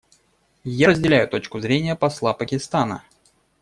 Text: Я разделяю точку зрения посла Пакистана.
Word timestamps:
Я 0.63 0.87
разделяю 0.87 1.27
точку 1.29 1.59
зрения 1.59 1.95
посла 1.95 2.33
Пакистана. 2.33 3.03